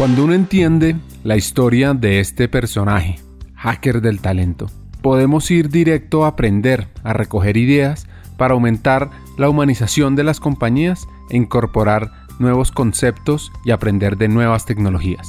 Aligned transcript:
Cuando 0.00 0.24
uno 0.24 0.32
entiende 0.32 0.96
la 1.24 1.36
historia 1.36 1.92
de 1.92 2.20
este 2.20 2.48
personaje, 2.48 3.20
hacker 3.54 4.00
del 4.00 4.22
talento, 4.22 4.70
podemos 5.02 5.50
ir 5.50 5.68
directo 5.68 6.24
a 6.24 6.28
aprender, 6.28 6.88
a 7.04 7.12
recoger 7.12 7.58
ideas 7.58 8.06
para 8.38 8.54
aumentar 8.54 9.10
la 9.36 9.50
humanización 9.50 10.16
de 10.16 10.24
las 10.24 10.40
compañías 10.40 11.06
e 11.28 11.36
incorporar 11.36 12.12
nuevos 12.38 12.72
conceptos 12.72 13.52
y 13.66 13.72
aprender 13.72 14.16
de 14.16 14.28
nuevas 14.28 14.64
tecnologías. 14.64 15.28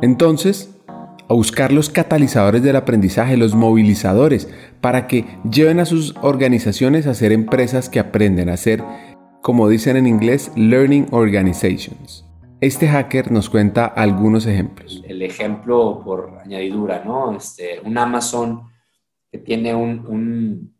Entonces, 0.00 0.79
a 1.30 1.34
buscar 1.34 1.70
los 1.70 1.90
catalizadores 1.90 2.60
del 2.60 2.74
aprendizaje, 2.74 3.36
los 3.36 3.54
movilizadores, 3.54 4.48
para 4.80 5.06
que 5.06 5.26
lleven 5.48 5.78
a 5.78 5.84
sus 5.84 6.16
organizaciones 6.22 7.06
a 7.06 7.14
ser 7.14 7.30
empresas 7.30 7.88
que 7.88 8.00
aprenden 8.00 8.48
a 8.48 8.56
ser, 8.56 8.82
como 9.40 9.68
dicen 9.68 9.96
en 9.96 10.08
inglés, 10.08 10.50
Learning 10.56 11.06
Organizations. 11.12 12.26
Este 12.60 12.88
hacker 12.88 13.30
nos 13.30 13.48
cuenta 13.48 13.86
algunos 13.86 14.44
ejemplos. 14.46 15.04
El 15.06 15.22
ejemplo 15.22 16.02
por 16.04 16.36
añadidura, 16.44 17.04
¿no? 17.04 17.36
Este, 17.36 17.80
un 17.84 17.96
Amazon 17.96 18.62
que 19.30 19.38
tiene 19.38 19.72
un, 19.72 20.74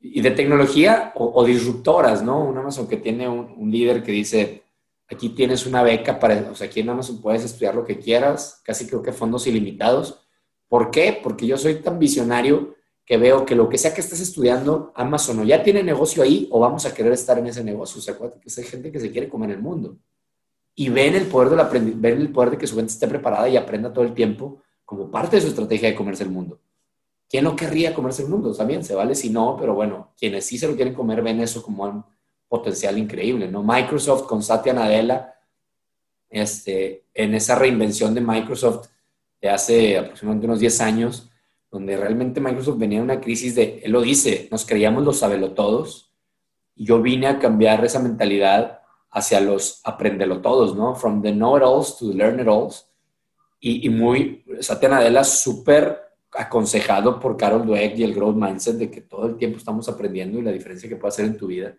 y 0.00 0.22
de 0.22 0.30
tecnología 0.30 1.12
o, 1.14 1.44
disruptoras, 1.44 2.22
¿no? 2.22 2.42
Un 2.42 2.56
Amazon 2.56 2.88
que 2.88 2.96
tiene 2.96 3.28
un, 3.28 3.52
un 3.58 3.70
líder 3.70 4.02
que 4.02 4.12
dice, 4.12 4.62
Aquí 5.08 5.30
tienes 5.30 5.66
una 5.66 5.82
beca 5.82 6.18
para, 6.18 6.50
o 6.50 6.54
sea, 6.54 6.66
aquí 6.66 6.80
en 6.80 6.90
Amazon 6.90 7.20
puedes 7.20 7.44
estudiar 7.44 7.74
lo 7.74 7.84
que 7.84 7.98
quieras, 7.98 8.60
casi 8.64 8.86
creo 8.86 9.02
que 9.02 9.12
fondos 9.12 9.46
ilimitados. 9.46 10.26
¿Por 10.68 10.90
qué? 10.90 11.18
Porque 11.22 11.46
yo 11.46 11.56
soy 11.56 11.76
tan 11.76 11.98
visionario 11.98 12.74
que 13.04 13.16
veo 13.16 13.46
que 13.46 13.54
lo 13.54 13.68
que 13.68 13.78
sea 13.78 13.94
que 13.94 14.00
estés 14.00 14.20
estudiando, 14.20 14.92
Amazon 14.96 15.38
o 15.38 15.44
ya 15.44 15.62
tiene 15.62 15.84
negocio 15.84 16.24
ahí 16.24 16.48
o 16.50 16.58
vamos 16.58 16.86
a 16.86 16.92
querer 16.92 17.12
estar 17.12 17.38
en 17.38 17.46
ese 17.46 17.62
negocio. 17.62 18.00
O 18.00 18.02
sea, 18.02 18.16
que 18.16 18.50
hay 18.56 18.64
gente 18.64 18.90
que 18.90 18.98
se 18.98 19.12
quiere 19.12 19.28
comer 19.28 19.50
el 19.52 19.62
mundo. 19.62 19.96
Y 20.74 20.88
ven 20.88 21.14
el 21.14 21.26
poder, 21.26 21.50
del 21.50 21.94
ven 21.94 22.20
el 22.20 22.32
poder 22.32 22.50
de 22.50 22.58
que 22.58 22.66
su 22.66 22.74
gente 22.74 22.92
esté 22.92 23.06
preparada 23.06 23.48
y 23.48 23.56
aprenda 23.56 23.92
todo 23.92 24.04
el 24.04 24.12
tiempo 24.12 24.60
como 24.84 25.10
parte 25.10 25.36
de 25.36 25.42
su 25.42 25.48
estrategia 25.48 25.88
de 25.88 25.94
comerse 25.94 26.24
el 26.24 26.30
mundo. 26.30 26.60
¿Quién 27.28 27.44
no 27.44 27.54
querría 27.54 27.94
comerse 27.94 28.22
el 28.22 28.28
mundo? 28.28 28.52
También 28.54 28.84
se 28.84 28.94
vale 28.94 29.14
si 29.14 29.30
no, 29.30 29.56
pero 29.58 29.74
bueno, 29.74 30.12
quienes 30.18 30.44
sí 30.44 30.58
se 30.58 30.66
lo 30.66 30.74
quieren 30.74 30.94
comer 30.94 31.22
ven 31.22 31.40
eso 31.40 31.62
como 31.62 32.08
potencial 32.58 32.98
increíble, 32.98 33.48
¿no? 33.48 33.62
Microsoft 33.62 34.26
con 34.26 34.42
Satya 34.42 34.72
Nadella, 34.72 35.34
este, 36.28 37.04
en 37.14 37.34
esa 37.34 37.54
reinvención 37.54 38.14
de 38.14 38.20
Microsoft 38.20 38.88
de 39.40 39.50
hace 39.50 39.98
aproximadamente 39.98 40.46
unos 40.46 40.60
10 40.60 40.80
años, 40.80 41.30
donde 41.70 41.96
realmente 41.96 42.40
Microsoft 42.40 42.78
venía 42.78 42.98
en 42.98 43.04
una 43.04 43.20
crisis 43.20 43.54
de, 43.54 43.80
él 43.82 43.92
lo 43.92 44.00
dice, 44.00 44.48
nos 44.50 44.64
creíamos 44.64 45.04
los 45.04 45.18
sabelotodos, 45.18 46.12
y 46.74 46.84
yo 46.84 47.00
vine 47.00 47.26
a 47.26 47.38
cambiar 47.38 47.84
esa 47.84 47.98
mentalidad 47.98 48.80
hacia 49.10 49.40
los 49.40 49.82
todos, 50.42 50.76
¿no? 50.76 50.94
From 50.94 51.22
the 51.22 51.32
know-it-alls 51.32 51.96
to 51.98 52.10
the 52.10 52.14
learn-it-alls. 52.14 52.86
Y, 53.58 53.86
y, 53.86 53.90
muy, 53.90 54.44
Satya 54.60 54.90
Nadella 54.90 55.24
súper 55.24 55.98
aconsejado 56.32 57.18
por 57.18 57.36
Carol 57.36 57.66
Dweck 57.66 57.96
y 57.96 58.04
el 58.04 58.14
Growth 58.14 58.36
Mindset 58.36 58.76
de 58.76 58.90
que 58.90 59.00
todo 59.00 59.26
el 59.26 59.36
tiempo 59.36 59.56
estamos 59.56 59.88
aprendiendo 59.88 60.38
y 60.38 60.42
la 60.42 60.52
diferencia 60.52 60.88
que 60.88 60.96
puede 60.96 61.08
hacer 61.08 61.24
en 61.24 61.38
tu 61.38 61.46
vida. 61.46 61.74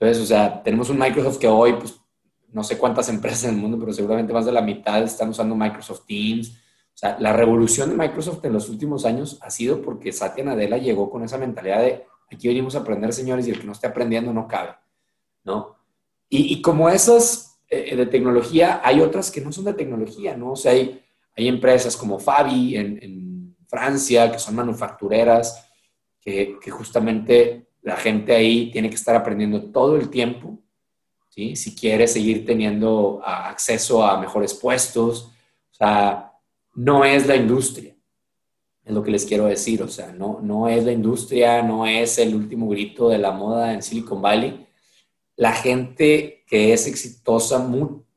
Entonces, 0.00 0.24
o 0.24 0.26
sea, 0.26 0.62
tenemos 0.62 0.88
un 0.88 0.98
Microsoft 0.98 1.38
que 1.38 1.46
hoy, 1.46 1.74
pues, 1.74 2.00
no 2.48 2.64
sé 2.64 2.78
cuántas 2.78 3.08
empresas 3.10 3.44
en 3.44 3.50
el 3.50 3.60
mundo, 3.60 3.78
pero 3.78 3.92
seguramente 3.92 4.32
más 4.32 4.46
de 4.46 4.52
la 4.52 4.62
mitad 4.62 5.02
están 5.02 5.28
usando 5.28 5.54
Microsoft 5.54 6.06
Teams. 6.06 6.48
O 6.48 6.98
sea, 7.00 7.18
la 7.20 7.34
revolución 7.34 7.90
de 7.90 7.96
Microsoft 7.96 8.44
en 8.44 8.54
los 8.54 8.68
últimos 8.68 9.04
años 9.04 9.38
ha 9.42 9.50
sido 9.50 9.80
porque 9.82 10.12
Satya 10.12 10.44
Nadella 10.44 10.78
llegó 10.78 11.10
con 11.10 11.22
esa 11.22 11.38
mentalidad 11.38 11.80
de 11.80 12.04
aquí 12.30 12.48
venimos 12.48 12.74
a 12.74 12.80
aprender, 12.80 13.12
señores, 13.12 13.46
y 13.46 13.50
el 13.50 13.58
que 13.58 13.66
no 13.66 13.72
esté 13.72 13.88
aprendiendo 13.88 14.32
no 14.32 14.46
cabe, 14.46 14.74
¿no? 15.44 15.76
Y, 16.32 16.62
como 16.62 16.88
esas 16.88 17.60
eh, 17.68 17.96
de 17.96 18.06
tecnología, 18.06 18.80
hay 18.84 19.00
otras 19.00 19.32
que 19.32 19.40
no 19.40 19.50
son 19.50 19.64
de 19.64 19.74
tecnología, 19.74 20.36
¿no? 20.36 20.52
O 20.52 20.56
sea, 20.56 20.70
hay, 20.70 21.02
hay 21.36 21.48
empresas 21.48 21.96
como 21.96 22.20
Fabi 22.20 22.76
en, 22.76 23.02
en 23.02 23.56
Francia, 23.66 24.30
que 24.30 24.38
son 24.38 24.54
manufactureras, 24.54 25.68
que, 26.20 26.56
que 26.62 26.70
justamente 26.70 27.69
la 27.82 27.96
gente 27.96 28.34
ahí 28.34 28.70
tiene 28.70 28.90
que 28.90 28.96
estar 28.96 29.16
aprendiendo 29.16 29.62
todo 29.70 29.96
el 29.96 30.10
tiempo, 30.10 30.58
¿sí? 31.28 31.56
Si 31.56 31.74
quiere 31.74 32.06
seguir 32.06 32.44
teniendo 32.44 33.22
acceso 33.24 34.04
a 34.04 34.20
mejores 34.20 34.54
puestos, 34.54 35.32
o 35.70 35.74
sea, 35.74 36.32
no 36.74 37.04
es 37.04 37.26
la 37.26 37.36
industria, 37.36 37.94
es 38.84 38.94
lo 38.94 39.02
que 39.02 39.10
les 39.10 39.24
quiero 39.24 39.46
decir, 39.46 39.82
o 39.82 39.88
sea, 39.88 40.12
no, 40.12 40.40
no 40.42 40.68
es 40.68 40.84
la 40.84 40.92
industria, 40.92 41.62
no 41.62 41.86
es 41.86 42.18
el 42.18 42.34
último 42.34 42.68
grito 42.68 43.08
de 43.08 43.18
la 43.18 43.30
moda 43.30 43.72
en 43.72 43.82
Silicon 43.82 44.20
Valley. 44.20 44.66
La 45.36 45.52
gente 45.52 46.44
que 46.46 46.72
es 46.72 46.86
exitosa, 46.86 47.66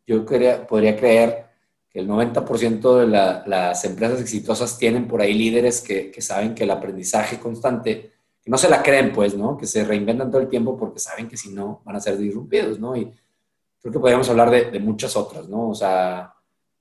yo 0.05 0.25
podría 0.25 0.97
creer 0.97 1.45
que 1.89 1.99
el 1.99 2.07
90% 2.07 2.99
de 2.99 3.07
las 3.47 3.85
empresas 3.85 4.19
exitosas 4.19 4.77
tienen 4.77 5.07
por 5.07 5.21
ahí 5.21 5.33
líderes 5.33 5.79
que 5.81 6.21
saben 6.21 6.55
que 6.55 6.63
el 6.63 6.71
aprendizaje 6.71 7.39
constante 7.39 8.12
que 8.43 8.51
no 8.51 8.57
se 8.57 8.69
la 8.69 8.83
creen, 8.83 9.13
pues, 9.13 9.35
¿no? 9.35 9.57
Que 9.57 9.65
se 9.65 9.85
reinventan 9.85 10.29
todo 10.29 10.41
el 10.41 10.49
tiempo 10.49 10.77
porque 10.77 10.99
saben 10.99 11.29
que 11.29 11.37
si 11.37 11.49
no 11.49 11.81
van 11.85 11.95
a 11.95 12.01
ser 12.01 12.17
disrumpidos, 12.17 12.77
¿no? 12.77 12.95
Y 12.95 13.09
creo 13.81 13.93
que 13.93 13.99
podríamos 13.99 14.29
hablar 14.29 14.49
de, 14.49 14.79
muchas 14.79 15.15
otras, 15.15 15.47
¿no? 15.47 15.69
O 15.69 15.75
sea, 15.75 16.33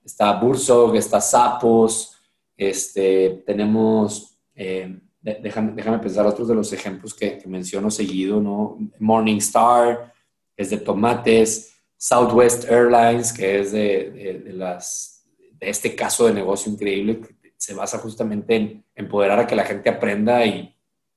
está 0.05 0.33
Bursog, 0.41 0.97
está 0.97 1.21
Sapos, 1.21 2.17
este, 2.57 3.43
tenemos, 3.47 4.37
eh, 4.57 4.99
déjame, 5.21 5.73
déjame, 5.73 6.01
pensar 6.01 6.27
otros 6.27 6.49
de 6.49 6.55
los 6.55 6.73
ejemplos 6.73 7.15
que, 7.15 7.41
menciono 7.47 7.91
seguido, 7.91 8.41
¿no? 8.41 8.77
Morningstar, 8.99 10.13
es 10.57 10.71
de 10.71 10.79
tomates, 10.79 11.75
Southwest 11.97 12.69
Airlines, 12.69 13.33
que 13.33 13.61
es 13.61 13.71
de, 13.71 14.43
de, 14.45 14.53
las, 14.53 15.25
de 15.61 15.71
este 15.71 15.95
caso 15.95 16.27
de 16.27 16.35
negocio 16.35 16.73
increíble, 16.73 17.21
que 17.21 17.55
se 17.57 17.75
basa 17.75 17.99
justamente 17.99 18.57
en 18.57 18.85
empoderar 18.97 19.39
a 19.39 19.47
que 19.47 19.55
la 19.55 19.65
gente 19.65 19.89
aprenda 19.89 20.45
y 20.45 20.72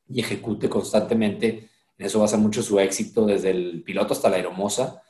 y 0.09 0.19
ejecute 0.19 0.69
constantemente. 0.69 1.69
En 1.97 2.05
eso 2.05 2.19
basa 2.19 2.37
mucho 2.37 2.61
su 2.61 2.79
éxito, 2.79 3.25
desde 3.25 3.51
el 3.51 3.83
piloto 3.83 4.13
hasta 4.13 4.29
la 4.29 4.37
aeromoza. 4.37 5.01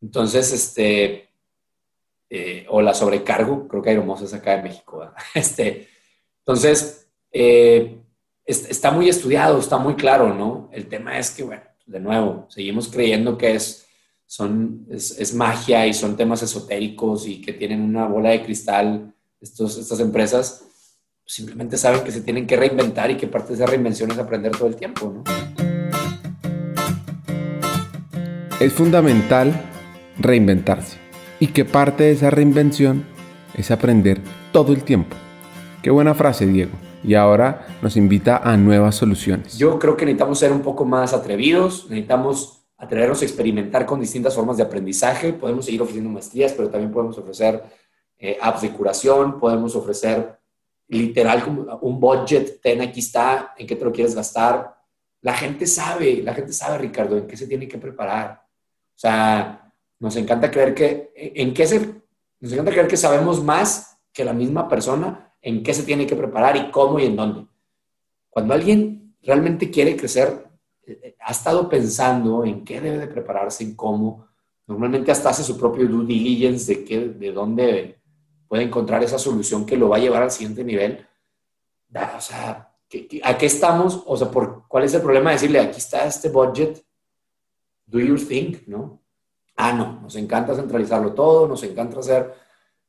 Entonces, 0.00 0.52
este, 0.52 1.28
eh, 2.30 2.66
o 2.68 2.82
la 2.82 2.94
sobrecargo, 2.94 3.68
creo 3.68 3.82
que 3.82 3.90
aeromoza 3.90 4.24
es 4.24 4.34
acá 4.34 4.54
en 4.54 4.64
México. 4.64 5.10
Este, 5.34 5.88
entonces, 6.40 7.08
eh, 7.32 7.98
está 8.44 8.90
muy 8.90 9.08
estudiado, 9.08 9.58
está 9.58 9.78
muy 9.78 9.94
claro, 9.94 10.34
¿no? 10.34 10.70
El 10.72 10.88
tema 10.88 11.18
es 11.18 11.30
que, 11.30 11.42
bueno, 11.42 11.62
de 11.86 12.00
nuevo, 12.00 12.46
seguimos 12.48 12.88
creyendo 12.88 13.36
que 13.36 13.54
es, 13.54 13.86
son, 14.26 14.86
es, 14.90 15.34
magia 15.34 15.86
y 15.86 15.94
son 15.94 16.16
temas 16.16 16.42
esotéricos 16.42 17.26
y 17.26 17.40
que 17.40 17.52
tienen 17.52 17.82
una 17.82 18.06
bola 18.06 18.30
de 18.30 18.42
cristal 18.42 19.14
estas 19.40 20.00
empresas 20.00 20.67
simplemente 21.28 21.76
saben 21.76 22.02
que 22.04 22.10
se 22.10 22.22
tienen 22.22 22.46
que 22.46 22.56
reinventar 22.56 23.10
y 23.10 23.18
que 23.18 23.26
parte 23.26 23.48
de 23.48 23.56
esa 23.56 23.66
reinvención 23.66 24.10
es 24.10 24.18
aprender 24.18 24.50
todo 24.56 24.66
el 24.66 24.76
tiempo, 24.76 25.12
¿no? 25.14 25.24
Es 28.58 28.72
fundamental 28.72 29.52
reinventarse 30.18 30.96
y 31.38 31.48
que 31.48 31.66
parte 31.66 32.04
de 32.04 32.12
esa 32.12 32.30
reinvención 32.30 33.04
es 33.54 33.70
aprender 33.70 34.22
todo 34.52 34.72
el 34.72 34.82
tiempo. 34.84 35.16
Qué 35.82 35.90
buena 35.90 36.14
frase, 36.14 36.46
Diego. 36.46 36.72
Y 37.04 37.14
ahora 37.14 37.66
nos 37.82 37.96
invita 37.96 38.38
a 38.38 38.56
nuevas 38.56 38.94
soluciones. 38.94 39.58
Yo 39.58 39.78
creo 39.78 39.96
que 39.96 40.06
necesitamos 40.06 40.38
ser 40.38 40.50
un 40.50 40.62
poco 40.62 40.86
más 40.86 41.12
atrevidos, 41.12 41.88
necesitamos 41.90 42.64
atrevernos 42.78 43.20
a 43.20 43.26
experimentar 43.26 43.84
con 43.84 44.00
distintas 44.00 44.34
formas 44.34 44.56
de 44.56 44.62
aprendizaje. 44.62 45.34
Podemos 45.34 45.66
seguir 45.66 45.82
ofreciendo 45.82 46.10
maestrías, 46.10 46.54
pero 46.54 46.70
también 46.70 46.90
podemos 46.90 47.18
ofrecer 47.18 47.62
eh, 48.18 48.38
apps 48.40 48.62
de 48.62 48.70
curación, 48.70 49.38
podemos 49.38 49.76
ofrecer 49.76 50.37
literal 50.88 51.42
como 51.44 51.62
un 51.82 52.00
budget, 52.00 52.60
ten, 52.60 52.80
aquí 52.80 53.00
está, 53.00 53.54
en 53.56 53.66
qué 53.66 53.76
te 53.76 53.84
lo 53.84 53.92
quieres 53.92 54.14
gastar. 54.14 54.76
La 55.20 55.34
gente 55.34 55.66
sabe, 55.66 56.22
la 56.22 56.34
gente 56.34 56.52
sabe, 56.52 56.78
Ricardo, 56.78 57.18
en 57.18 57.26
qué 57.26 57.36
se 57.36 57.46
tiene 57.46 57.68
que 57.68 57.78
preparar. 57.78 58.42
O 58.42 58.98
sea, 58.98 59.72
nos 59.98 60.16
encanta 60.16 60.50
creer 60.50 60.74
que, 60.74 61.12
en 61.14 61.52
qué 61.52 61.66
se, 61.66 61.78
nos 62.40 62.52
encanta 62.52 62.70
creer 62.70 62.88
que 62.88 62.96
sabemos 62.96 63.42
más 63.42 63.98
que 64.12 64.24
la 64.24 64.32
misma 64.32 64.68
persona 64.68 65.34
en 65.42 65.62
qué 65.62 65.74
se 65.74 65.82
tiene 65.82 66.06
que 66.06 66.16
preparar 66.16 66.56
y 66.56 66.70
cómo 66.70 66.98
y 66.98 67.06
en 67.06 67.16
dónde. 67.16 67.46
Cuando 68.28 68.54
alguien 68.54 69.16
realmente 69.22 69.70
quiere 69.70 69.96
crecer, 69.96 70.46
eh, 70.86 71.16
ha 71.20 71.32
estado 71.32 71.68
pensando 71.68 72.44
en 72.44 72.64
qué 72.64 72.80
debe 72.80 72.98
de 72.98 73.06
prepararse, 73.06 73.64
en 73.64 73.74
cómo, 73.74 74.26
normalmente 74.66 75.10
hasta 75.10 75.30
hace 75.30 75.42
su 75.42 75.58
propio 75.58 75.86
due 75.86 76.06
diligence 76.06 76.74
de, 76.74 76.84
qué, 76.84 76.98
de 77.08 77.32
dónde 77.32 77.97
puede 78.48 78.62
encontrar 78.62 79.02
esa 79.04 79.18
solución 79.18 79.66
que 79.66 79.76
lo 79.76 79.88
va 79.88 79.96
a 79.96 80.00
llevar 80.00 80.22
al 80.22 80.30
siguiente 80.30 80.64
nivel. 80.64 81.06
o 81.94 82.20
sea, 82.20 82.72
¿a 83.22 83.38
qué 83.38 83.46
estamos? 83.46 84.02
O 84.06 84.16
sea, 84.16 84.30
por, 84.30 84.66
¿cuál 84.66 84.84
es 84.84 84.94
el 84.94 85.02
problema 85.02 85.30
de 85.30 85.36
decirle, 85.36 85.60
aquí 85.60 85.78
está 85.78 86.06
este 86.06 86.28
budget, 86.30 86.82
do 87.86 88.00
your 88.00 88.18
thing, 88.18 88.56
¿no? 88.66 89.00
Ah, 89.56 89.72
no, 89.72 90.00
nos 90.00 90.14
encanta 90.16 90.54
centralizarlo 90.54 91.12
todo, 91.12 91.48
nos 91.48 91.62
encanta 91.64 91.98
hacer, 91.98 92.34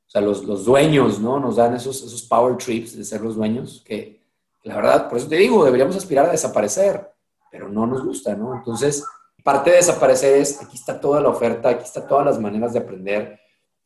o 0.08 0.10
sea, 0.10 0.22
los, 0.22 0.44
los 0.44 0.66
dueños, 0.66 1.20
¿no? 1.20 1.40
Nos 1.40 1.56
dan 1.56 1.76
esos, 1.76 2.02
esos 2.04 2.22
power 2.24 2.58
trips 2.58 2.96
de 2.96 3.04
ser 3.04 3.22
los 3.22 3.36
dueños, 3.36 3.84
que 3.86 4.20
la 4.64 4.76
verdad, 4.76 5.10
por 5.10 5.18
eso 5.18 5.28
te 5.28 5.38
digo, 5.38 5.64
deberíamos 5.66 5.96
aspirar 5.96 6.26
a 6.28 6.32
desaparecer. 6.32 7.12
pero 7.52 7.68
no 7.68 7.88
nos 7.88 8.06
gusta, 8.06 8.36
¿no? 8.36 8.56
Entonces, 8.56 9.04
parte 9.44 9.72
de 9.72 9.78
desaparecer 9.78 10.36
es, 10.36 10.62
aquí 10.62 10.78
está 10.78 11.00
toda 11.00 11.20
la 11.22 11.30
oferta, 11.30 11.70
aquí 11.70 11.84
están 11.84 12.08
todas 12.08 12.26
las 12.26 12.40
maneras 12.40 12.74
de 12.74 12.80
aprender, 12.80 13.40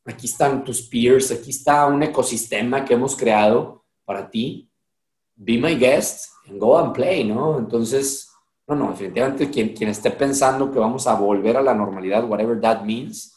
aquí 0.06 0.28
están 0.28 0.64
tus 0.64 0.82
peers, 0.82 1.32
aquí 1.32 1.52
está 1.52 1.86
un 1.88 2.04
ecosistema 2.04 2.84
que 2.84 2.94
hemos 2.94 3.16
creado 3.16 3.84
para 4.06 4.30
ti. 4.30 4.70
Be 5.36 5.58
my 5.58 5.76
guest 5.76 6.32
and 6.48 6.60
go 6.60 6.78
and 6.78 6.94
play, 6.94 7.24
¿no? 7.24 7.58
Entonces, 7.58 8.30
no, 8.68 8.76
no, 8.76 8.92
definitivamente 8.92 9.50
quien, 9.50 9.74
quien 9.74 9.90
esté 9.90 10.12
pensando 10.12 10.72
que 10.72 10.80
vamos 10.80 11.08
a 11.08 11.16
volver 11.16 11.58
a 11.58 11.62
la 11.62 11.74
normalidad, 11.74 12.30
whatever 12.30 12.60
that 12.62 12.84
means, 12.84 13.34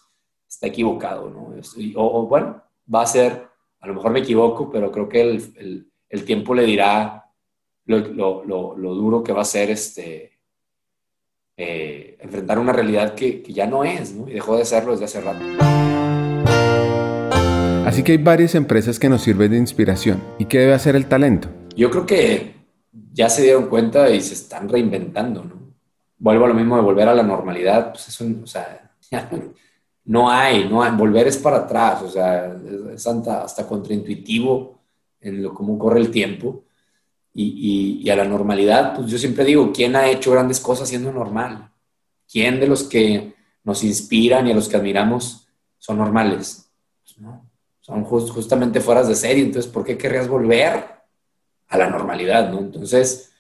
está 0.49 0.67
equivocado, 0.67 1.31
¿no? 1.31 1.55
O, 1.97 2.27
bueno, 2.27 2.63
va 2.93 3.03
a 3.03 3.07
ser, 3.07 3.49
a 3.81 3.87
lo 3.87 3.95
mejor 3.95 4.13
me 4.13 4.21
equivoco, 4.21 4.71
pero 4.71 4.91
creo 4.93 5.09
que 5.09 5.21
el, 5.21 5.91
el, 6.09 6.25
tiempo 6.25 6.55
le 6.55 6.65
dirá 6.65 7.31
lo, 7.87 7.99
lo, 7.99 8.45
lo, 8.45 8.95
duro 8.95 9.23
que 9.23 9.33
va 9.33 9.43
a 9.43 9.45
ser 9.45 9.71
este, 9.71 10.39
eh, 11.57 12.17
enfrentar 12.21 12.59
una 12.59 12.73
realidad 12.73 13.15
que, 13.15 13.43
que, 13.43 13.53
ya 13.53 13.67
no 13.67 13.85
es, 13.85 14.13
¿no? 14.13 14.29
Y 14.29 14.33
dejó 14.33 14.57
de 14.57 14.65
serlo 14.65 14.93
desde 14.93 15.07
hace 15.07 15.21
rato. 15.21 16.06
Así 17.87 18.03
que 18.03 18.11
hay 18.11 18.19
varias 18.19 18.57
empresas 18.57 18.99
que 18.99 19.09
nos 19.09 19.23
sirven 19.23 19.53
de 19.53 19.59
inspiración. 19.59 20.21
¿Y 20.41 20.47
qué 20.47 20.59
debe 20.59 20.75
hacer 20.75 20.97
el 20.97 21.07
talento? 21.07 21.49
Yo 21.77 21.89
creo 21.89 22.05
que 22.05 22.57
ya 23.13 23.29
se 23.29 23.43
dieron 23.43 23.69
cuenta 23.69 24.11
y 24.11 24.21
se 24.21 24.35
están 24.35 24.69
reinventando, 24.69 25.45
¿no? 25.45 25.73
Vuelvo 26.19 26.47
a 26.47 26.49
lo 26.49 26.55
mismo 26.55 26.75
de 26.75 26.83
volver 26.83 27.07
a 27.07 27.15
la 27.15 27.23
normalidad, 27.23 27.93
pues 27.93 28.09
eso, 28.09 28.27
o 28.43 28.47
sea, 28.47 28.91
no 30.05 30.29
hay, 30.29 30.69
no 30.69 30.83
hay, 30.83 30.97
volver 30.97 31.29
es 31.29 31.39
para 31.39 31.59
atrás, 31.59 32.03
o 32.03 32.11
sea, 32.11 32.57
es 32.93 33.07
hasta, 33.07 33.45
hasta 33.45 33.69
contraintuitivo 33.69 34.81
en 35.21 35.41
lo 35.41 35.55
cómo 35.55 35.79
corre 35.79 36.01
el 36.01 36.11
tiempo. 36.11 36.65
Y, 37.33 38.11
a 38.11 38.17
la 38.17 38.25
normalidad, 38.25 38.97
pues 38.97 39.09
yo 39.09 39.17
siempre 39.17 39.45
digo, 39.45 39.71
¿quién 39.73 39.95
ha 39.95 40.09
hecho 40.09 40.33
grandes 40.33 40.59
cosas 40.59 40.89
siendo 40.89 41.13
normal? 41.13 41.71
¿Quién 42.29 42.59
de 42.59 42.67
los 42.67 42.83
que 42.83 43.35
nos 43.63 43.85
inspiran 43.85 44.49
y 44.49 44.51
a 44.51 44.55
los 44.57 44.69
que 44.69 44.77
admiramos 44.77 45.47
son 45.79 45.99
normales? 45.99 46.69
Pues 47.05 47.19
no, 47.19 47.47
son 47.87 48.03
justamente 48.03 48.81
fueras 48.81 49.07
de 49.07 49.15
serie, 49.15 49.45
entonces, 49.45 49.71
¿por 49.71 49.85
qué 49.85 49.97
querrías 49.97 50.27
volver 50.27 50.87
a 51.69 51.79
la 51.79 51.89
normalidad, 51.89 52.51
¿no? 52.51 52.59
Entonces, 52.59 53.31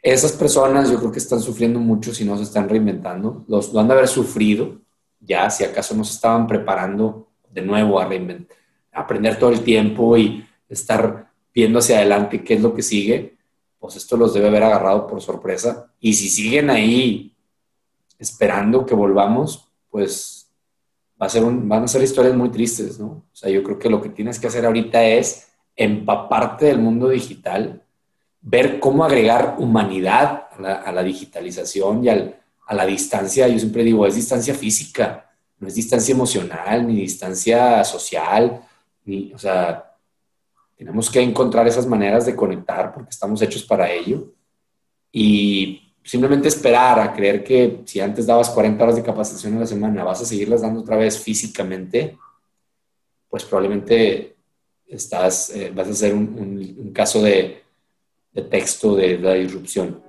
esas 0.00 0.30
personas 0.30 0.88
yo 0.88 1.00
creo 1.00 1.10
que 1.10 1.18
están 1.18 1.40
sufriendo 1.40 1.80
mucho 1.80 2.14
si 2.14 2.24
no 2.24 2.36
se 2.36 2.44
están 2.44 2.68
reinventando. 2.68 3.44
Los, 3.48 3.72
lo 3.72 3.80
han 3.80 3.88
de 3.88 3.94
haber 3.94 4.06
sufrido 4.06 4.76
ya, 5.18 5.50
si 5.50 5.64
acaso 5.64 5.96
no 5.96 6.04
se 6.04 6.12
estaban 6.12 6.46
preparando 6.46 7.26
de 7.50 7.62
nuevo 7.62 7.98
a 7.98 8.04
reinventar, 8.04 8.56
aprender 8.92 9.36
todo 9.36 9.50
el 9.50 9.62
tiempo 9.62 10.16
y 10.16 10.46
estar 10.68 11.32
viendo 11.52 11.80
hacia 11.80 11.96
adelante 11.96 12.44
qué 12.44 12.54
es 12.54 12.60
lo 12.60 12.72
que 12.72 12.82
sigue, 12.82 13.36
pues 13.80 13.96
esto 13.96 14.16
los 14.16 14.32
debe 14.32 14.46
haber 14.46 14.62
agarrado 14.62 15.08
por 15.08 15.20
sorpresa. 15.20 15.90
Y 15.98 16.14
si 16.14 16.28
siguen 16.28 16.70
ahí 16.70 17.34
esperando 18.16 18.86
que 18.86 18.94
volvamos, 18.94 19.66
pues 19.90 20.35
va 21.20 21.26
a 21.26 21.30
ser 21.30 21.44
un, 21.44 21.68
van 21.68 21.84
a 21.84 21.88
ser 21.88 22.02
historias 22.02 22.34
muy 22.34 22.50
tristes, 22.50 22.98
¿no? 22.98 23.06
O 23.06 23.24
sea, 23.32 23.50
yo 23.50 23.62
creo 23.62 23.78
que 23.78 23.90
lo 23.90 24.00
que 24.00 24.10
tienes 24.10 24.38
que 24.38 24.46
hacer 24.46 24.66
ahorita 24.66 25.02
es 25.04 25.48
empaparte 25.74 26.66
del 26.66 26.78
mundo 26.78 27.08
digital, 27.08 27.82
ver 28.40 28.78
cómo 28.80 29.04
agregar 29.04 29.56
humanidad 29.58 30.48
a 30.84 30.92
la, 30.92 31.02
digitalización 31.02 32.04
y 32.04 32.08
a 32.08 32.34
la 32.70 32.86
distancia. 32.86 33.48
Yo 33.48 33.58
siempre 33.58 33.82
digo, 33.82 34.06
es 34.06 34.14
distancia 34.14 34.54
física, 34.54 35.30
no 35.58 35.68
es 35.68 35.74
distancia 35.74 36.14
emocional, 36.14 36.86
ni 36.86 36.96
distancia 36.96 37.82
social, 37.84 38.62
ni, 39.04 39.32
o 39.32 39.38
sea, 39.38 39.96
tenemos 40.76 41.10
que 41.10 41.20
encontrar 41.20 41.66
esas 41.66 41.86
maneras 41.86 42.26
de 42.26 42.36
conectar 42.36 42.92
porque 42.92 43.10
estamos 43.10 43.40
hechos 43.40 43.64
para 43.64 43.90
ello. 43.90 44.32
Y 45.10 45.85
simplemente 46.06 46.46
esperar 46.46 47.00
a 47.00 47.12
creer 47.12 47.42
que 47.42 47.80
si 47.84 48.00
antes 48.00 48.26
dabas 48.26 48.50
40 48.50 48.82
horas 48.82 48.96
de 48.96 49.02
capacitación 49.02 49.56
a 49.56 49.60
la 49.60 49.66
semana, 49.66 50.04
vas 50.04 50.22
a 50.22 50.24
seguirlas 50.24 50.62
dando 50.62 50.80
otra 50.80 50.96
vez 50.96 51.18
físicamente, 51.18 52.16
pues 53.28 53.44
probablemente 53.44 54.36
estás, 54.86 55.50
eh, 55.50 55.72
vas 55.74 55.88
a 55.88 55.90
hacer 55.90 56.14
un, 56.14 56.92
caso 56.94 57.20
de, 57.20 57.62
de, 58.32 58.42
texto 58.42 58.94
de 58.94 59.18
la 59.18 59.34
disrupción. 59.34 60.00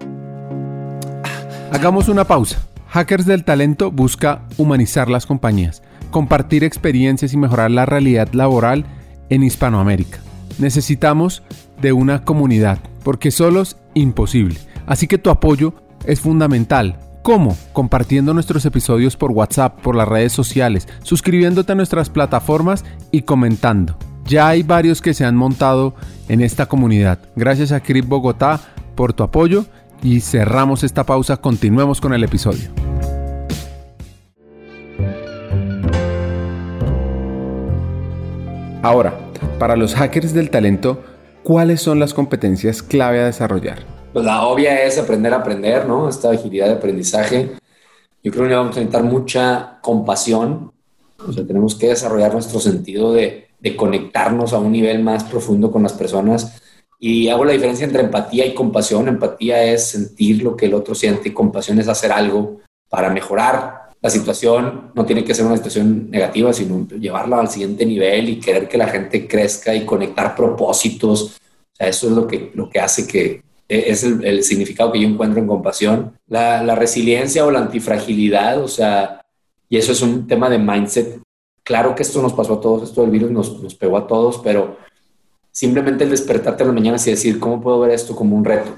Hagamos 1.71 2.07
una 2.09 2.25
pausa. 2.25 2.67
Hackers 2.89 3.25
del 3.25 3.43
Talento 3.43 3.91
busca 3.91 4.47
humanizar 4.57 5.09
las 5.09 5.25
compañías, 5.25 5.81
compartir 6.11 6.63
experiencias 6.63 7.33
y 7.33 7.37
mejorar 7.37 7.71
la 7.71 7.87
realidad 7.87 8.31
laboral 8.33 8.85
en 9.29 9.43
Hispanoamérica. 9.43 10.19
Necesitamos 10.59 11.43
de 11.81 11.91
una 11.91 12.23
comunidad, 12.23 12.79
porque 13.03 13.31
solo 13.31 13.61
es 13.61 13.77
imposible. 13.95 14.59
Así 14.85 15.07
que 15.07 15.17
tu 15.17 15.29
apoyo 15.29 15.73
es 16.07 16.21
fundamental. 16.21 16.97
¿Cómo? 17.21 17.57
Compartiendo 17.73 18.33
nuestros 18.33 18.65
episodios 18.65 19.17
por 19.17 19.31
WhatsApp, 19.31 19.81
por 19.81 19.95
las 19.95 20.07
redes 20.07 20.31
sociales, 20.31 20.87
suscribiéndote 21.03 21.73
a 21.73 21.75
nuestras 21.75 22.09
plataformas 22.09 22.85
y 23.11 23.23
comentando. 23.23 23.97
Ya 24.25 24.47
hay 24.47 24.63
varios 24.63 25.01
que 25.01 25.13
se 25.13 25.25
han 25.25 25.35
montado 25.35 25.93
en 26.29 26.41
esta 26.41 26.65
comunidad. 26.65 27.19
Gracias 27.35 27.71
a 27.71 27.81
Crip 27.81 28.07
Bogotá 28.07 28.61
por 28.95 29.13
tu 29.13 29.23
apoyo 29.23 29.65
y 30.01 30.21
cerramos 30.21 30.83
esta 30.83 31.05
pausa. 31.05 31.37
Continuemos 31.37 31.99
con 31.99 32.13
el 32.13 32.23
episodio. 32.23 32.69
Ahora, 38.81 39.19
para 39.59 39.75
los 39.75 39.95
hackers 39.95 40.33
del 40.33 40.49
talento, 40.49 41.03
¿cuáles 41.43 41.81
son 41.81 41.99
las 41.99 42.13
competencias 42.13 42.81
clave 42.81 43.19
a 43.19 43.25
desarrollar? 43.25 43.96
Pues 44.17 44.25
la 44.25 44.47
obvia 44.47 44.83
es 44.83 44.97
aprender 44.97 45.31
a 45.31 45.37
aprender, 45.37 45.85
¿no? 45.85 46.09
Esta 46.09 46.31
agilidad 46.31 46.65
de 46.65 46.73
aprendizaje. 46.73 47.51
Yo 48.23 48.31
creo 48.31 48.47
que 48.47 48.55
vamos 48.55 48.75
a 48.75 48.79
necesitar 48.79 49.03
mucha 49.03 49.77
compasión. 49.79 50.73
O 51.23 51.31
sea, 51.31 51.45
tenemos 51.45 51.75
que 51.75 51.89
desarrollar 51.89 52.33
nuestro 52.33 52.59
sentido 52.59 53.13
de, 53.13 53.49
de 53.59 53.75
conectarnos 53.75 54.53
a 54.53 54.57
un 54.57 54.71
nivel 54.71 55.03
más 55.03 55.23
profundo 55.23 55.69
con 55.69 55.83
las 55.83 55.93
personas. 55.93 56.59
Y 56.99 57.27
hago 57.27 57.45
la 57.45 57.51
diferencia 57.51 57.85
entre 57.85 58.01
empatía 58.01 58.43
y 58.47 58.55
compasión. 58.55 59.07
Empatía 59.07 59.63
es 59.65 59.89
sentir 59.89 60.41
lo 60.41 60.57
que 60.57 60.65
el 60.65 60.73
otro 60.73 60.95
siente 60.95 61.29
y 61.29 61.33
compasión 61.33 61.77
es 61.77 61.87
hacer 61.87 62.11
algo 62.11 62.61
para 62.89 63.11
mejorar 63.11 63.89
la 64.01 64.09
situación. 64.09 64.93
No 64.95 65.05
tiene 65.05 65.23
que 65.23 65.35
ser 65.35 65.45
una 65.45 65.57
situación 65.57 66.09
negativa, 66.09 66.51
sino 66.53 66.87
llevarla 66.87 67.39
al 67.39 67.49
siguiente 67.49 67.85
nivel 67.85 68.29
y 68.29 68.39
querer 68.39 68.67
que 68.67 68.79
la 68.79 68.87
gente 68.87 69.27
crezca 69.27 69.75
y 69.75 69.85
conectar 69.85 70.35
propósitos. 70.35 71.37
Eso 71.77 72.07
es 72.07 72.13
lo 72.13 72.25
que, 72.25 72.49
lo 72.55 72.67
que 72.67 72.79
hace 72.79 73.05
que 73.05 73.45
es 73.67 74.03
el, 74.03 74.43
significado 74.43 74.91
que 74.91 75.01
yo 75.01 75.07
encuentro 75.07 75.39
en 75.39 75.47
compasión. 75.47 76.13
La, 76.27 76.63
la 76.63 76.75
resiliencia 76.75 77.45
o 77.45 77.51
la 77.51 77.59
antifragilidad, 77.59 78.61
o 78.63 78.67
sea, 78.67 79.21
y 79.69 79.77
eso 79.77 79.91
es 79.91 80.01
un 80.01 80.27
tema 80.27 80.49
de 80.49 80.59
mindset 80.59 81.19
Claro 81.67 81.93
que 81.93 82.03
esto 82.03 82.21
nos 82.21 82.31
pasó 82.31 82.53
a 82.53 82.61
todos, 82.61 82.83
esto 82.83 83.01
del 83.01 83.11
virus 83.11 83.29
nos, 83.29 83.61
nos 83.61 83.75
pegó 83.75 83.97
a 83.97 84.07
todos, 84.07 84.37
pero 84.37 84.77
simplemente 85.51 86.05
el 86.05 86.09
despertarte 86.09 86.63
en 86.63 86.69
las 86.69 86.73
mañanas 86.73 87.05
y 87.05 87.11
decir, 87.11 87.41
¿cómo 87.41 87.59
puedo 87.59 87.81
ver 87.81 87.91
esto 87.91 88.15
como 88.15 88.37
un 88.37 88.45
reto? 88.45 88.73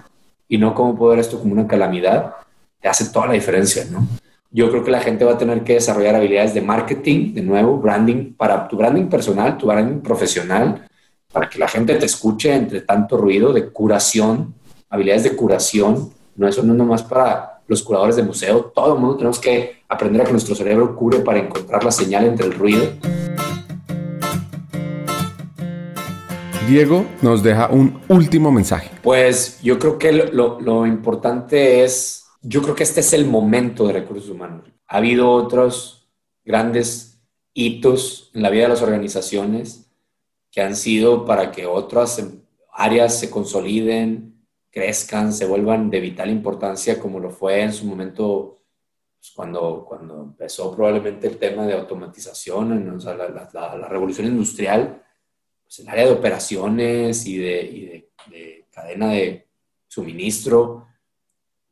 Y 0.48 0.58
no 0.58 0.74
cómo 0.74 0.96
puedo 0.98 1.12
ver 1.12 1.20
esto 1.20 1.38
como 1.38 1.54
una 1.54 1.68
calamidad, 1.68 2.34
te 2.82 2.88
hace 2.88 3.12
toda 3.12 3.28
la 3.28 3.34
diferencia, 3.34 3.86
¿no? 3.92 4.08
Yo 4.50 4.72
creo 4.72 4.84
que 4.84 4.90
la 4.90 5.02
gente 5.02 5.24
va 5.24 5.34
a 5.34 5.38
tener 5.38 5.64
que 5.64 5.76
desarrollar 5.76 6.16
habilidades 6.16 6.56
de 6.56 6.62
marketing, 6.62 7.36
de 7.36 7.44
nuevo, 7.44 7.78
branding, 7.78 8.34
para 8.34 8.68
tu 8.68 8.76
branding 8.76 9.06
personal, 9.06 9.56
tu 9.56 9.68
branding 9.68 10.00
profesional, 10.00 10.88
para 11.32 11.48
que 11.48 11.60
la 11.60 11.68
gente 11.68 11.94
te 11.94 12.08
escuche 12.08 12.52
entre 12.56 12.82
tanto 12.82 13.18
ruido, 13.18 13.54
de 13.54 13.70
curación, 13.70 14.56
habilidades 14.90 15.24
de 15.24 15.36
curación. 15.36 16.12
No, 16.36 16.48
eso 16.48 16.64
no 16.64 16.74
es 16.74 16.78
nomás 16.78 17.04
para 17.04 17.60
los 17.70 17.84
curadores 17.84 18.16
de 18.16 18.24
museo, 18.24 18.72
todo 18.74 18.96
el 18.96 19.00
mundo 19.00 19.18
tenemos 19.18 19.40
que 19.40 19.84
aprender 19.88 20.24
a 20.24 20.26
que 20.26 20.32
nuestro 20.32 20.56
cerebro 20.56 20.96
cure 20.96 21.20
para 21.20 21.38
encontrar 21.38 21.84
la 21.84 21.92
señal 21.92 22.26
entre 22.26 22.48
el 22.48 22.54
ruido. 22.54 22.84
Diego 26.68 27.06
nos 27.22 27.44
deja 27.44 27.68
un 27.70 28.00
último 28.10 28.52
mensaje. 28.52 28.90
Pues 29.04 29.60
yo 29.62 29.78
creo 29.78 30.00
que 30.00 30.12
lo, 30.12 30.60
lo, 30.60 30.86
importante 30.88 31.84
es, 31.84 32.26
yo 32.42 32.62
creo 32.64 32.76
que 32.76 32.84
este 32.84 33.00
es 33.02 33.14
el 33.14 33.26
momento 33.26 33.86
de 33.88 33.94
recursos 33.94 34.30
humanos. 34.30 34.66
Ha 34.88 34.98
habido 34.98 35.30
otros 35.30 36.10
grandes 36.44 37.20
hitos 37.54 38.32
en 38.34 38.42
la 38.42 38.50
vida 38.50 38.64
de 38.64 38.70
las 38.70 38.82
organizaciones 38.82 39.92
que 40.52 40.62
han 40.62 40.76
sido 40.76 41.26
para 41.26 41.52
que 41.52 41.68
otras 41.68 42.24
áreas 42.72 43.20
se 43.20 43.30
consoliden, 43.30 44.39
crezcan, 44.72 45.34
se 45.34 45.46
vuelvan 45.46 45.90
de 45.90 46.00
vital 46.00 46.30
importancia, 46.30 47.00
como 47.00 47.20
lo 47.20 47.32
fue 47.32 47.62
en 47.62 47.74
su 47.74 47.86
momento 47.86 48.60
pues, 49.20 49.32
cuando, 49.36 49.86
cuando 49.88 50.22
empezó 50.22 50.74
probablemente 50.74 51.28
el 51.28 51.38
tema 51.38 51.66
de 51.66 51.74
automatización, 51.74 53.00
la, 53.04 53.88
revolución 53.90 54.28
industrial, 54.28 55.04
pues 55.64 55.80
el 55.80 55.90
área 55.90 56.06
de 56.06 56.12
operaciones 56.12 57.26
y 57.26 57.38
de, 57.38 58.10
de, 58.28 58.66
cadena 58.72 59.10
de 59.10 59.48
suministro, 59.88 60.88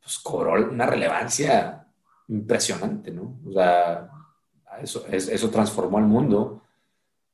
pues 0.01 0.19
cobró 0.19 0.53
una 0.69 0.85
relevancia 0.85 1.87
impresionante, 2.27 3.11
¿no? 3.11 3.39
O 3.47 3.53
sea, 3.53 4.09
eso, 4.81 5.05
eso 5.07 5.49
transformó 5.49 5.97
al 5.97 6.05
mundo. 6.05 6.63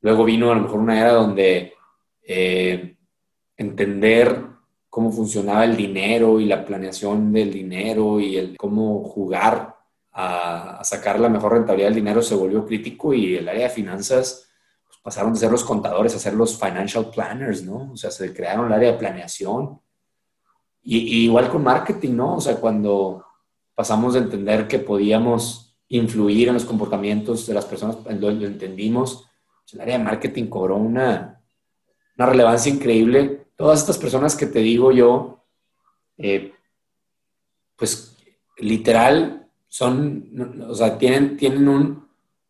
Luego 0.01 0.23
vino 0.25 0.51
a 0.51 0.55
lo 0.55 0.61
mejor 0.61 0.79
una 0.79 0.99
era 0.99 1.13
donde 1.13 1.73
eh, 2.21 2.97
entender 3.57 4.52
cómo 4.93 5.11
funcionaba 5.11 5.65
el 5.65 5.75
dinero 5.75 6.39
y 6.39 6.45
la 6.45 6.63
planeación 6.63 7.33
del 7.33 7.51
dinero 7.51 8.19
y 8.19 8.37
el 8.37 8.55
cómo 8.55 9.03
jugar 9.03 9.75
a, 10.11 10.83
sacar 10.83 11.19
la 11.19 11.29
mejor 11.29 11.53
rentabilidad 11.53 11.87
del 11.87 11.95
dinero 11.95 12.21
se 12.21 12.35
volvió 12.35 12.63
crítico 12.63 13.11
y 13.11 13.37
el 13.37 13.49
área 13.49 13.63
de 13.63 13.73
finanzas 13.73 14.47
pues, 14.85 14.99
pasaron 15.01 15.33
de 15.33 15.39
ser 15.39 15.49
los 15.49 15.63
contadores 15.63 16.13
a 16.13 16.19
ser 16.19 16.35
los 16.35 16.59
financial 16.59 17.09
planners, 17.09 17.63
¿no? 17.63 17.93
O 17.93 17.97
sea, 17.97 18.11
se 18.11 18.31
crearon 18.35 18.67
el 18.67 18.73
área 18.73 18.91
de 18.91 18.99
planeación. 18.99 19.81
Y, 20.83 21.23
igual 21.23 21.49
con 21.49 21.63
marketing, 21.63 22.15
¿no? 22.15 22.35
O 22.35 22.41
sea, 22.41 22.57
cuando 22.57 23.25
pasamos 23.73 24.13
de 24.13 24.19
entender 24.19 24.67
que 24.67 24.77
podíamos 24.77 25.75
influir 25.87 26.49
en 26.49 26.53
los 26.53 26.65
comportamientos 26.65 27.47
de 27.47 27.55
las 27.55 27.65
personas, 27.65 27.97
lo, 28.19 28.29
lo 28.29 28.45
entendimos, 28.45 29.27
pues, 29.63 29.73
el 29.73 29.81
área 29.81 29.97
de 29.97 30.03
marketing 30.03 30.45
cobró 30.45 30.75
una, 30.75 31.41
una 32.15 32.27
relevancia 32.27 32.71
increíble. 32.71 33.42
Todas 33.55 33.79
estas 33.79 33.97
personas 33.97 34.35
que 34.35 34.47
te 34.47 34.59
digo 34.59 34.91
yo, 34.91 35.43
eh, 36.17 36.53
pues 37.75 38.17
literal 38.57 39.49
son, 39.67 40.29
o 40.67 40.75
sea, 40.75 40.97
tienen, 40.97 41.37
tienen 41.37 41.67
un, 41.67 42.03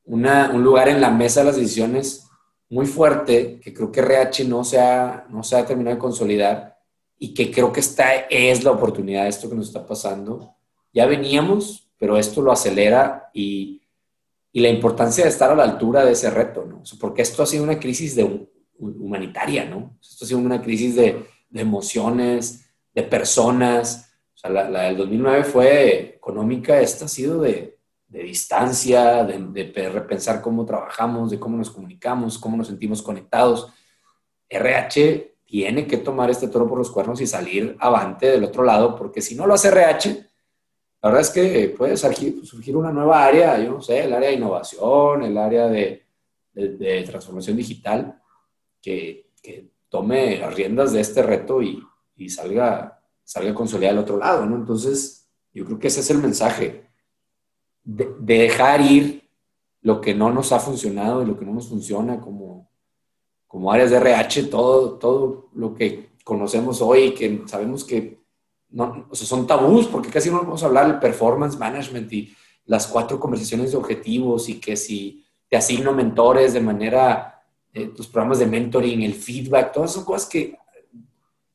lugar 0.05 0.89
en 0.89 1.00
la 1.00 1.10
mesa 1.10 1.39
de 1.39 1.45
las 1.45 1.55
decisiones 1.55 2.27
muy 2.69 2.86
fuerte 2.86 3.60
que 3.62 3.74
creo 3.74 3.91
que 3.91 4.01
RH 4.01 4.43
no 4.45 4.63
se 4.63 4.79
ha, 4.79 5.25
no 5.29 5.43
se 5.43 5.55
ha 5.55 5.65
terminado 5.65 5.95
de 5.95 6.01
consolidar 6.01 6.77
y 7.17 7.33
que 7.33 7.51
creo 7.51 7.72
que 7.72 7.79
esta 7.79 8.13
es 8.29 8.63
la 8.63 8.72
oportunidad 8.72 9.24
de 9.24 9.29
esto 9.29 9.50
que 9.50 9.55
nos 9.55 9.67
está 9.67 9.86
pasando. 9.88 10.55
Ya 10.93 11.05
veníamos, 11.05 11.89
pero 11.98 12.17
esto 12.17 12.41
lo 12.41 12.51
acelera 12.51 13.29
y, 13.33 13.79
la 14.51 14.69
importancia 14.69 15.24
de 15.24 15.31
estar 15.31 15.50
a 15.50 15.55
la 15.55 15.63
altura 15.63 16.05
de 16.05 16.12
ese 16.12 16.29
reto, 16.29 16.63
¿no? 16.65 16.83
porque 17.00 17.24
esto 17.24 17.41
ha 17.41 17.48
sido 17.48 17.63
una 17.63 17.79
crisis 17.79 18.15
de, 18.15 18.48
humanitaria, 18.83 19.65
¿no? 19.65 19.97
Esto 20.01 20.25
ha 20.25 20.27
sido 20.27 20.39
una 20.39 20.61
crisis 20.61 20.95
de, 20.95 21.25
de 21.49 21.61
emociones, 21.61 22.69
de 22.93 23.03
personas, 23.03 24.13
la, 24.49 24.83
del 24.83 24.97
2009 24.97 25.43
fue 25.43 26.15
económica, 26.15 26.79
esta 26.79 27.05
ha 27.05 27.07
sido 27.07 27.41
de, 27.41 27.77
distancia, 28.07 29.23
de, 29.23 29.89
repensar 29.89 30.41
cómo 30.41 30.65
trabajamos, 30.65 31.31
de 31.31 31.39
cómo 31.39 31.57
nos 31.57 31.71
comunicamos, 31.71 32.37
cómo 32.37 32.57
nos 32.57 32.67
sentimos 32.67 33.01
conectados. 33.01 33.71
RH 34.49 35.37
tiene 35.45 35.87
que 35.87 35.97
tomar 35.97 36.29
este 36.29 36.47
toro 36.47 36.67
por 36.67 36.77
los 36.77 36.91
cuernos 36.91 37.21
y 37.21 37.27
salir 37.27 37.75
avante 37.79 38.27
del 38.27 38.43
otro 38.43 38.63
lado, 38.63 38.95
porque 38.95 39.21
si 39.21 39.35
no 39.35 39.47
lo 39.47 39.53
hace 39.53 39.69
RH, 39.69 40.27
la 41.01 41.09
verdad 41.09 41.21
es 41.21 41.29
que 41.31 41.69
puede 41.69 41.97
surgir, 41.97 42.77
una 42.77 42.91
nueva 42.91 43.25
área, 43.25 43.57
yo 43.57 43.71
no 43.71 43.81
sé, 43.81 44.03
el 44.03 44.13
área 44.13 44.29
de 44.29 44.35
innovación, 44.35 45.23
el 45.23 45.37
área 45.37 45.67
de, 45.67 46.01
transformación 47.05 47.57
digital, 47.57 48.21
que, 48.83 49.31
tome 49.89 50.39
las 50.39 50.55
riendas 50.55 50.91
de 50.91 51.01
este 51.01 51.21
reto 51.21 51.61
y, 51.61 51.79
y 52.15 52.27
salga 52.27 53.03
salga 53.23 53.53
consolidada 53.53 53.93
al 53.93 54.03
otro 54.03 54.17
lado, 54.17 54.45
¿no? 54.45 54.55
Entonces, 54.55 55.29
yo 55.53 55.65
creo 55.65 55.79
que 55.79 55.87
ese 55.87 56.01
es 56.01 56.09
el 56.09 56.17
mensaje, 56.17 56.89
de, 57.83 58.13
dejar 58.19 58.81
ir 58.81 59.29
lo 59.81 60.01
que 60.01 60.13
no 60.13 60.31
nos 60.31 60.51
ha 60.51 60.59
funcionado 60.59 61.23
y 61.23 61.25
lo 61.25 61.37
que 61.37 61.45
no 61.45 61.53
nos 61.53 61.67
funciona 61.67 62.19
como, 62.19 62.69
como 63.47 63.71
áreas 63.71 63.91
de 63.91 63.97
RH, 63.97 64.43
todo, 64.43 64.97
todo 64.97 65.49
lo 65.53 65.73
que 65.73 66.11
conocemos 66.23 66.81
hoy, 66.81 67.13
que 67.13 67.43
sabemos 67.45 67.83
que 67.83 68.21
no, 68.69 69.07
o 69.09 69.15
sea, 69.15 69.27
son 69.27 69.45
tabús, 69.45 69.87
porque 69.87 70.09
casi 70.09 70.31
no 70.31 70.39
vamos 70.39 70.63
a 70.63 70.65
hablar 70.65 70.87
del 70.87 70.99
performance 70.99 71.57
management 71.57 72.11
y 72.11 72.33
las 72.65 72.87
cuatro 72.87 73.19
conversaciones 73.19 73.71
de 73.71 73.77
objetivos 73.77 74.49
y 74.49 74.59
que 74.59 74.75
si 74.75 75.23
te 75.47 75.57
asigno 75.57 75.93
mentores 75.93 76.53
de 76.53 76.61
manera, 76.61 77.42
eh, 77.73 77.87
tus 77.87 78.07
programas 78.07 78.39
de 78.39 78.45
mentoring, 78.45 79.01
el 79.01 79.13
feedback, 79.13 79.71
todas 79.71 79.93
son 79.93 80.05
cosas 80.05 80.29
que 80.29 80.57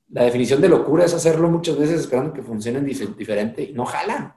la 0.09 0.25
definición 0.25 0.61
de 0.61 0.69
locura 0.69 1.05
es 1.05 1.15
hacerlo 1.15 1.49
muchas 1.51 1.79
veces 1.79 2.01
esperando 2.01 2.33
que 2.33 2.43
funcionen 2.43 2.85
diferente 2.85 3.63
y 3.63 3.73
no 3.73 3.85
jalan. 3.85 4.35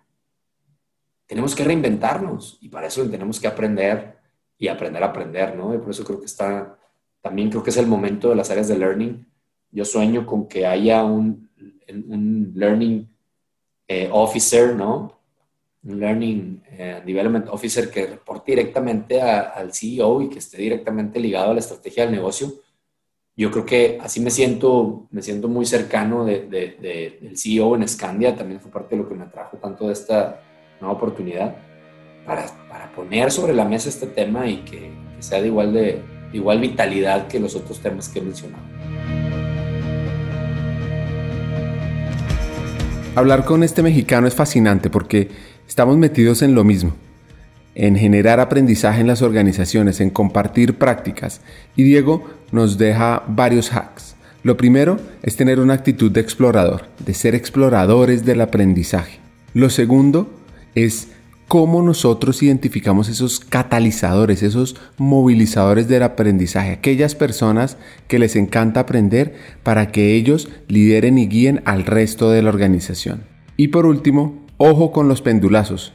Tenemos 1.25 1.55
que 1.55 1.63
reinventarnos 1.63 2.57
y 2.61 2.69
para 2.69 2.87
eso 2.87 3.09
tenemos 3.09 3.39
que 3.39 3.47
aprender 3.47 4.17
y 4.57 4.67
aprender 4.67 5.01
a 5.01 5.07
aprender, 5.07 5.55
¿no? 5.55 5.73
Y 5.73 5.77
por 5.77 5.91
eso 5.91 6.03
creo 6.03 6.19
que 6.19 6.25
está, 6.25 6.77
también 7.21 7.49
creo 7.49 7.63
que 7.63 7.69
es 7.69 7.77
el 7.77 7.87
momento 7.87 8.29
de 8.29 8.35
las 8.35 8.51
áreas 8.51 8.67
de 8.67 8.77
learning. 8.77 9.25
Yo 9.71 9.85
sueño 9.85 10.25
con 10.25 10.47
que 10.47 10.65
haya 10.65 11.03
un, 11.03 11.49
un 11.89 12.51
learning 12.53 13.09
eh, 13.87 14.09
officer, 14.11 14.75
¿no? 14.75 15.20
Learning 15.83 16.61
eh, 16.71 17.01
development 17.05 17.47
officer 17.49 17.89
que 17.89 18.05
reporte 18.05 18.51
directamente 18.51 19.21
al 19.21 19.73
CEO 19.73 20.21
y 20.21 20.29
que 20.29 20.39
esté 20.39 20.57
directamente 20.57 21.19
ligado 21.19 21.51
a 21.51 21.53
la 21.55 21.59
estrategia 21.59 22.03
del 22.03 22.13
negocio 22.13 22.53
yo 23.35 23.49
creo 23.49 23.65
que 23.65 23.97
así 24.01 24.19
me 24.19 24.29
siento, 24.29 25.07
me 25.09 25.21
siento 25.21 25.47
muy 25.47 25.65
cercano 25.65 26.25
de, 26.25 26.47
del 27.19 27.37
CEO 27.37 27.75
en 27.75 27.87
Scandia, 27.87 28.35
también 28.35 28.59
fue 28.59 28.71
parte 28.71 28.95
de 28.95 29.01
lo 29.01 29.09
que 29.09 29.15
me 29.15 29.23
atrajo 29.23 29.57
tanto 29.57 29.87
de 29.87 29.93
esta 29.93 30.41
nueva 30.79 30.95
oportunidad, 30.95 31.55
para, 32.25 32.45
para 32.69 32.91
poner 32.93 33.31
sobre 33.31 33.53
la 33.53 33.65
mesa 33.65 33.89
este 33.89 34.07
tema 34.07 34.47
y 34.47 34.57
que, 34.57 34.91
sea 35.19 35.41
de 35.41 35.47
igual, 35.47 35.73
de, 35.73 36.03
igual 36.33 36.59
vitalidad 36.59 37.27
que 37.27 37.39
los 37.39 37.55
otros 37.55 37.79
temas 37.79 38.09
que 38.09 38.19
he 38.19 38.21
mencionado. 38.21 38.63
Hablar 43.15 43.45
con 43.45 43.63
este 43.63 43.83
mexicano 43.83 44.27
es 44.27 44.35
fascinante 44.35 44.89
porque 44.89 45.29
estamos 45.67 45.97
metidos 45.97 46.41
en 46.41 46.55
lo 46.55 46.63
mismo 46.63 46.93
en 47.75 47.95
generar 47.95 48.39
aprendizaje 48.39 49.01
en 49.01 49.07
las 49.07 49.21
organizaciones, 49.21 50.01
en 50.01 50.09
compartir 50.09 50.77
prácticas. 50.77 51.41
Y 51.75 51.83
Diego 51.83 52.29
nos 52.51 52.77
deja 52.77 53.23
varios 53.27 53.71
hacks. 53.73 54.15
Lo 54.43 54.57
primero 54.57 54.99
es 55.21 55.35
tener 55.35 55.59
una 55.59 55.75
actitud 55.75 56.11
de 56.11 56.19
explorador, 56.19 56.85
de 56.99 57.13
ser 57.13 57.35
exploradores 57.35 58.25
del 58.25 58.41
aprendizaje. 58.41 59.19
Lo 59.53 59.69
segundo 59.69 60.29
es 60.75 61.09
cómo 61.51 61.81
nosotros 61.81 62.41
identificamos 62.43 63.09
esos 63.09 63.41
catalizadores, 63.41 64.41
esos 64.41 64.77
movilizadores 64.97 65.89
del 65.89 66.03
aprendizaje, 66.03 66.71
aquellas 66.71 67.13
personas 67.13 67.75
que 68.07 68.19
les 68.19 68.37
encanta 68.37 68.79
aprender 68.79 69.35
para 69.61 69.91
que 69.91 70.13
ellos 70.15 70.47
lideren 70.69 71.17
y 71.17 71.27
guíen 71.27 71.61
al 71.65 71.83
resto 71.83 72.31
de 72.31 72.41
la 72.41 72.47
organización. 72.47 73.25
Y 73.57 73.67
por 73.67 73.85
último, 73.85 74.45
ojo 74.55 74.93
con 74.93 75.09
los 75.09 75.21
pendulazos. 75.21 75.91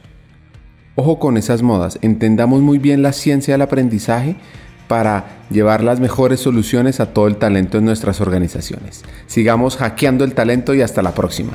Ojo 0.93 1.17
con 1.17 1.37
esas 1.37 1.63
modas, 1.63 1.97
entendamos 2.03 2.61
muy 2.61 2.77
bien 2.77 3.01
la 3.01 3.11
ciencia 3.11 3.55
del 3.55 3.63
aprendizaje 3.63 4.35
para 4.87 5.39
llevar 5.49 5.83
las 5.83 5.99
mejores 5.99 6.39
soluciones 6.39 6.99
a 6.99 7.15
todo 7.15 7.25
el 7.25 7.37
talento 7.37 7.79
en 7.79 7.85
nuestras 7.85 8.21
organizaciones. 8.21 9.03
Sigamos 9.25 9.77
hackeando 9.77 10.23
el 10.23 10.35
talento 10.35 10.75
y 10.75 10.83
hasta 10.83 11.01
la 11.01 11.15
próxima. 11.15 11.53